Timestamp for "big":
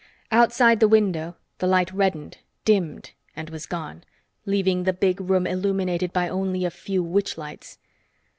4.93-5.21